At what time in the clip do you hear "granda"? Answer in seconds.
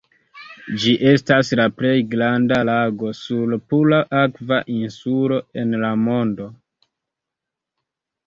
2.13-2.57